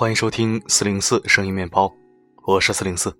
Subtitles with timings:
[0.00, 1.92] 欢迎收听四零四声音面包，
[2.46, 3.14] 我是四零四。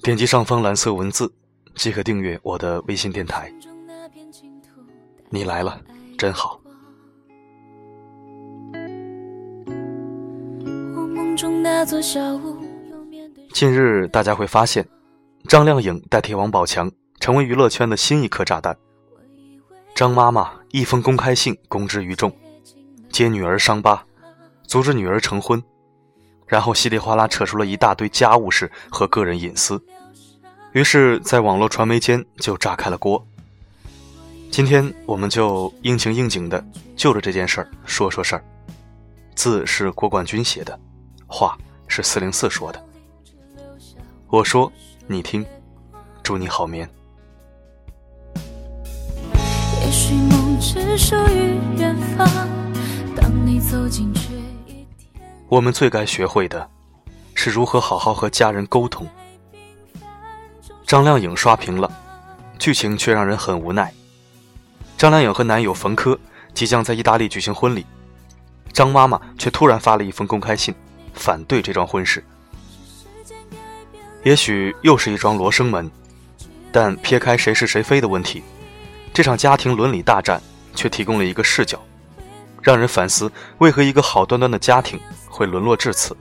[0.00, 1.34] 点击上方蓝色文字
[1.74, 3.52] 即可订阅我的微信电台。
[5.30, 5.80] 你来了，
[6.16, 6.60] 真好。
[13.52, 14.88] 近日，大家会发现，
[15.48, 18.78] 张靓颖代替王宝强成为娱乐圈的新一颗炸弹。
[19.92, 22.32] 张妈妈一封公开信公之于众，
[23.10, 24.06] 揭女儿伤疤。
[24.66, 25.62] 阻止女儿成婚，
[26.46, 29.82] 然后稀里哗啦扯出了一大堆家务事和个人隐私，
[30.72, 33.24] 于是，在网络传媒间就炸开了锅。
[34.50, 36.62] 今天，我们就应情应景的
[36.94, 38.44] 就着这件事儿说说事儿。
[39.34, 40.78] 字是郭冠军写的，
[41.26, 41.56] 话
[41.88, 42.84] 是四零四说的。
[44.28, 44.70] 我说，
[45.06, 45.44] 你听，
[46.22, 46.88] 祝你好眠。
[49.80, 52.28] 也许梦只属于远方，
[53.16, 54.31] 当你走进去。
[55.52, 56.66] 我们最该学会的，
[57.34, 59.06] 是如何好好和家人沟通。
[60.86, 61.92] 张靓颖刷屏了，
[62.58, 63.92] 剧情却让人很无奈。
[64.96, 66.16] 张靓颖和男友冯轲
[66.54, 67.84] 即将在意大利举行婚礼，
[68.72, 70.74] 张妈妈却突然发了一封公开信，
[71.12, 72.24] 反对这桩婚事。
[74.22, 75.90] 也许又是一桩罗生门，
[76.72, 78.42] 但撇开谁是谁非的问题，
[79.12, 80.40] 这场家庭伦理大战
[80.74, 81.78] 却提供了一个视角。
[82.62, 86.16] 让人反思，为何一个好端端的家庭会沦落至此？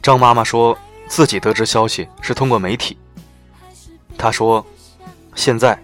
[0.00, 0.78] 张妈妈说
[1.08, 2.96] 自己得知消息是通过媒体。
[4.16, 4.64] 她说
[5.34, 5.76] ：“现在，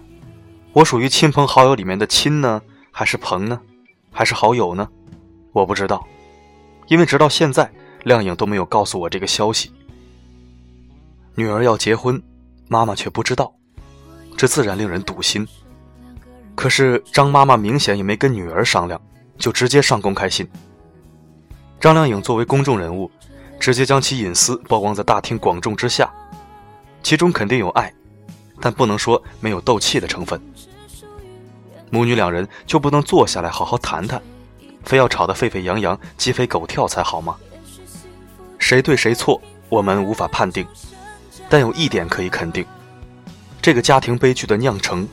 [0.71, 3.59] 我属于亲朋好友里面的亲呢，还是朋呢，
[4.11, 4.87] 还是好友呢？
[5.51, 6.07] 我不知道，
[6.87, 7.69] 因为直到现在，
[8.03, 9.71] 亮颖都没有告诉我这个消息。
[11.35, 12.21] 女儿要结婚，
[12.69, 13.53] 妈妈却不知道，
[14.37, 15.45] 这自然令人堵心。”
[16.55, 18.99] 可是张妈妈明显也没跟女儿商量，
[19.37, 20.47] 就直接上公开信。
[21.79, 23.11] 张靓颖作为公众人物，
[23.59, 26.09] 直接将其隐私曝光在大庭广众之下，
[27.01, 27.93] 其中肯定有爱，
[28.61, 30.39] 但不能说没有斗气的成分。
[31.89, 34.21] 母女两人就不能坐下来好好谈谈，
[34.83, 37.35] 非要吵得沸沸扬扬、鸡飞狗跳才好吗？
[38.57, 40.65] 谁对谁错，我们无法判定，
[41.49, 42.65] 但有一点可以肯定：
[43.61, 45.05] 这个家庭悲剧的酿成。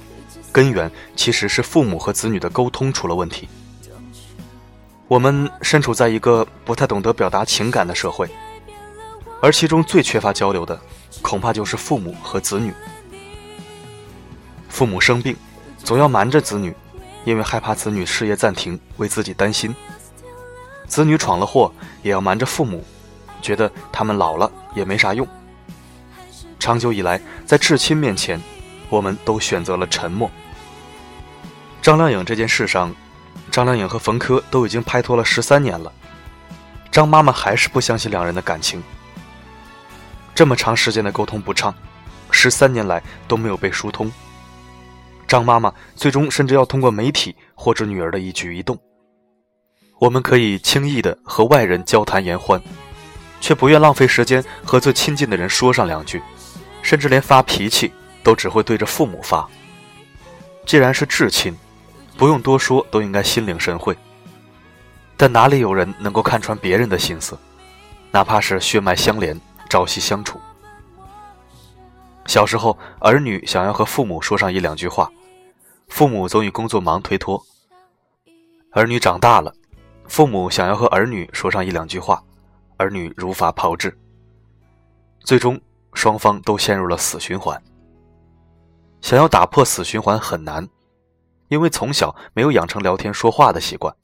[0.53, 3.49] 根源其实是父母和子女的沟通出了问题。
[5.09, 8.28] 我们身处在一个不太懂得表达情感的社会，
[9.43, 10.81] 而其中最缺乏交流的，
[11.21, 12.72] 恐怕就是父母和子女。
[14.69, 15.37] 父母生病，
[15.78, 16.75] 总要瞒着子女，
[17.25, 19.72] 因为害怕子女事业暂停，为自己担心；
[20.87, 21.72] 子女闯了祸，
[22.03, 22.84] 也要瞒着父母，
[23.43, 25.27] 觉得他们老了也没啥用。
[26.60, 28.41] 长久以来，在至亲面前。
[28.91, 30.31] 我们都选择了沉默。
[31.81, 32.95] 张靓颖这件事上，
[33.51, 35.91] 张靓颖和冯轲都已经拍拖了十三年了，
[36.91, 38.83] 张妈妈还是不相信两人的感情。
[40.34, 41.75] 这么长时间的沟通不畅，
[42.31, 44.12] 十三年来都没有被疏通。
[45.27, 48.78] 张妈妈最终甚至要通过媒体获知女儿的一举一动。
[49.99, 52.61] 我们可以轻易的和外人交谈言欢，
[53.41, 56.22] 却不愿浪费时间和最亲近的人说上两句，
[56.83, 57.93] 甚至连发脾气。
[58.22, 59.48] 都只会对着父母发。
[60.66, 61.56] 既然是至亲，
[62.16, 63.97] 不用多说，都应该心领神会。
[65.16, 67.38] 但哪里有人能够看穿别人的心思？
[68.10, 69.38] 哪怕是血脉相连、
[69.69, 70.41] 朝夕相处。
[72.26, 75.10] 小时候，儿女想要和父母说上一两句话，
[75.88, 77.41] 父母总以工作忙推脱；
[78.72, 79.53] 儿女长大了，
[80.06, 82.22] 父母想要和儿女说上一两句话，
[82.76, 83.97] 儿女如法炮制。
[85.25, 85.60] 最终，
[85.94, 87.60] 双方都陷入了死循环。
[89.00, 90.69] 想要打破死循环很难，
[91.49, 93.94] 因为从小没有养成聊天说话的习惯。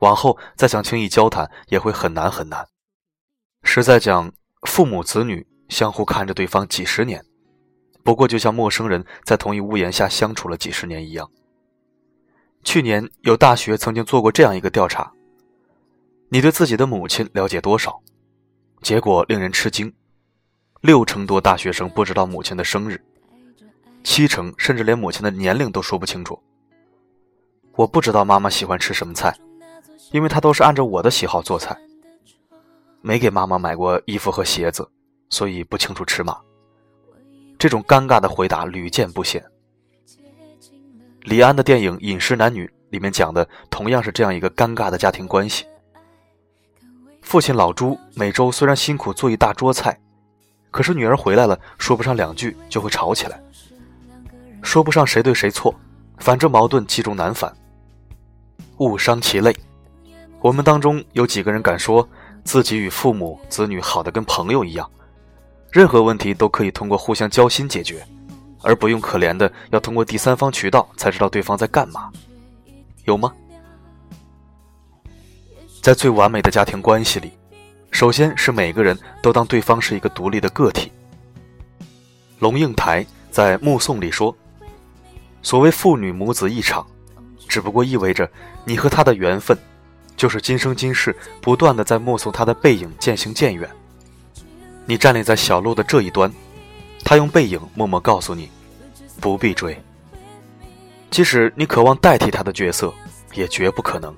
[0.00, 2.68] 往后再想轻易交谈也会很难很难。
[3.62, 7.24] 实在讲，父母子女相互看着对方几十年，
[8.04, 11.28] 不过就像陌生人在同一屋檐下相处了几十年一样。
[12.62, 15.12] 去年有大学曾经做过这样一个调查：
[16.28, 18.00] 你对自己的母亲了解多少？
[18.82, 19.92] 结果令人吃惊，
[20.80, 23.02] 六成多大学生不知道母亲的生日。
[24.08, 26.42] 七成甚至连母亲的年龄都说不清楚。
[27.76, 29.36] 我不知道妈妈喜欢吃什么菜，
[30.12, 31.76] 因为她都是按照我的喜好做菜。
[33.02, 34.90] 没给妈妈买过衣服和鞋子，
[35.28, 36.38] 所以不清楚尺码。
[37.58, 39.44] 这种尴尬的回答屡见不鲜。
[41.20, 45.66] 李安的电影《饮食男女》里面讲的同样是这样一个尴尬的家庭关系。
[47.20, 50.00] 父亲老朱每周虽然辛苦做一大桌菜，
[50.70, 53.38] 可是女儿回来了，说不上两句就会吵起来。
[54.62, 55.74] 说不上谁对谁错，
[56.18, 57.52] 反正矛盾积重难返。
[58.78, 59.54] 误伤其类，
[60.40, 62.06] 我们当中有几个人敢说
[62.44, 64.88] 自己与父母、子女好的跟朋友一样，
[65.72, 68.06] 任何问题都可以通过互相交心解决，
[68.62, 72.10] 而不用可怜的要通过第三方渠道才知道对方在干嘛？
[73.04, 73.32] 有吗？
[75.80, 77.32] 在最完美的家庭关系里，
[77.90, 80.92] 首先是每个人都当对方是一个独立的个体。
[82.38, 84.36] 龙应台在《目送》里说
[85.42, 86.86] ：“所谓父女母子一场，
[87.48, 88.30] 只不过意味着
[88.64, 89.56] 你和他的缘分。”
[90.16, 93.70] 就是今生今世不断的在目送他的背影渐行渐远。
[94.84, 96.28] 你站立在小路的这一端，
[97.04, 98.50] 他用背影默默告诉你，
[99.20, 99.80] 不必追。
[101.08, 102.92] 即使你渴望代替他的角色，
[103.32, 104.12] 也绝不可能。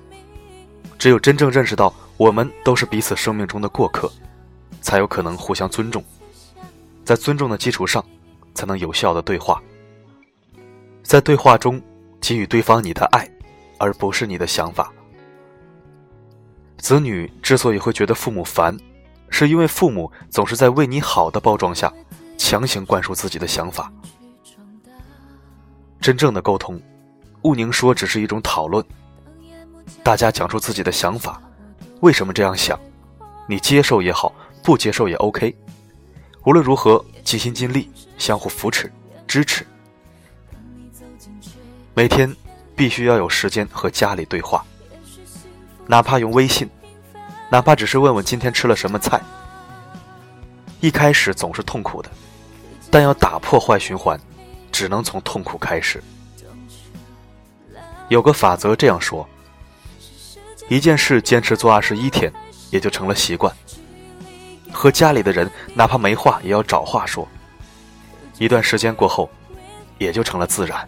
[0.97, 4.11] 只有真正认识到我们都是彼此生命中的过客，
[4.81, 6.03] 才有可能互相尊重。
[7.05, 8.03] 在尊重的基础上，
[8.55, 9.61] 才能有效的对话。
[11.11, 11.81] 在对话中
[12.21, 13.29] 给予对方你的爱，
[13.77, 14.93] 而不是你的想法。
[16.77, 18.77] 子女之所以会觉得父母烦，
[19.29, 21.91] 是因为父母总是在为你好的包装下，
[22.37, 23.91] 强行灌输自己的想法。
[25.99, 26.81] 真正的沟通，
[27.41, 28.81] 勿宁说只是一种讨论，
[30.01, 31.41] 大家讲出自己的想法，
[31.99, 32.79] 为什么这样想，
[33.49, 35.53] 你接受也好，不接受也 OK。
[36.45, 38.89] 无论如何，尽心尽力，相互扶持、
[39.27, 39.67] 支持。
[41.93, 42.33] 每天
[42.75, 44.63] 必须要有时间和家里对话。
[45.87, 46.69] 哪怕用微信，
[47.49, 49.21] 哪怕只是问问今天吃了什么菜。
[50.79, 52.09] 一开始总是痛苦的，
[52.89, 54.19] 但要打破坏循环，
[54.71, 56.01] 只能从痛苦开始。
[58.07, 59.27] 有个法则这样说：
[60.69, 62.31] 一件事坚持做二十一天，
[62.69, 63.53] 也就成了习惯。
[64.71, 67.27] 和家里的人，哪怕没话也要找话说。
[68.37, 69.29] 一段时间过后，
[69.97, 70.87] 也就成了自然。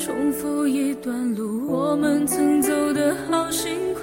[0.00, 4.00] 重复一段路，我们曾走的好辛苦。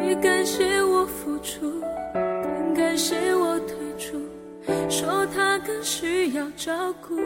[0.00, 1.70] 你感谢我付出，
[2.14, 4.18] 更感谢我退出，
[4.88, 6.72] 说他更需要照
[7.06, 7.16] 顾。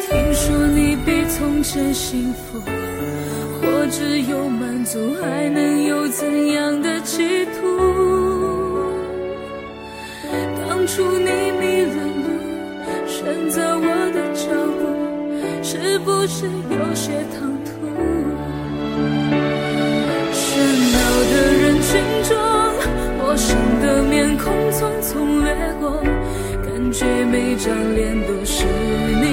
[0.00, 2.58] 听说你比从前幸福，
[3.60, 7.60] 或者有满足，还能有怎样的企图？
[10.66, 11.28] 当初你
[11.60, 12.11] 迷了。
[13.22, 14.50] 选择我的脚
[14.80, 14.82] 步，
[15.62, 17.70] 是不是有些唐突？
[20.32, 20.42] 喧
[20.92, 20.98] 闹
[21.30, 21.88] 的人群
[22.28, 22.30] 中，
[23.18, 25.10] 陌生的面孔匆匆
[25.44, 25.46] 掠
[25.80, 26.02] 过。
[26.66, 28.66] 感觉每张脸都是
[29.22, 29.24] 你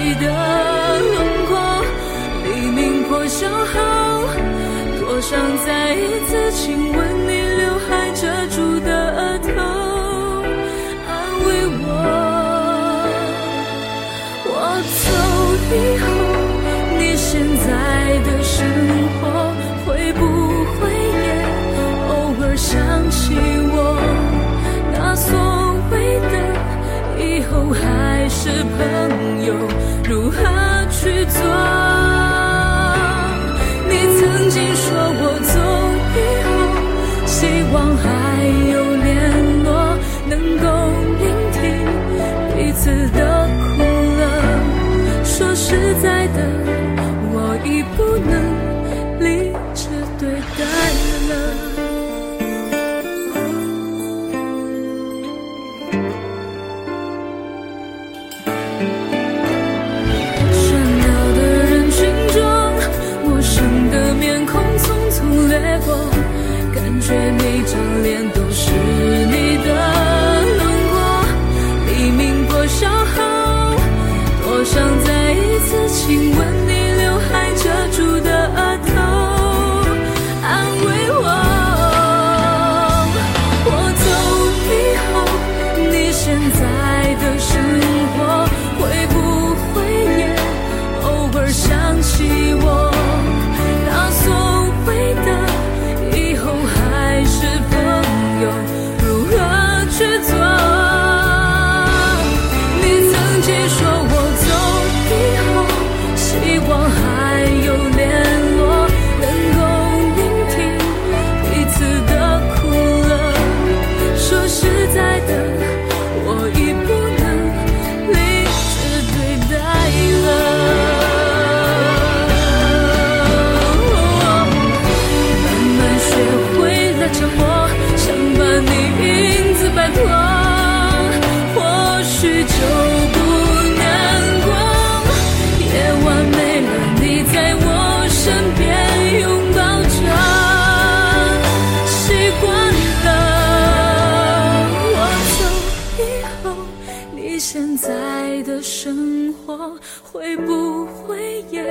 [147.89, 151.63] 在的生活会不会也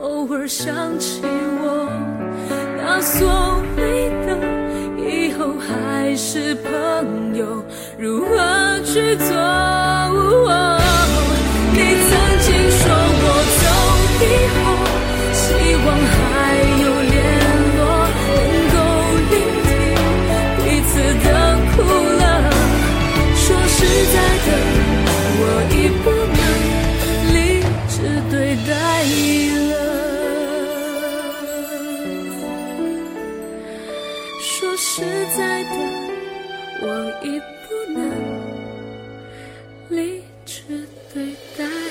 [0.00, 1.88] 偶尔想起我？
[2.76, 4.36] 那所谓的
[4.98, 7.62] 以后还是朋友，
[7.96, 10.03] 如何去做？
[34.56, 35.02] 说实
[35.36, 35.70] 在的
[36.80, 36.86] 我
[37.24, 38.00] 已不能
[39.88, 40.62] 理智
[41.12, 41.83] 对待。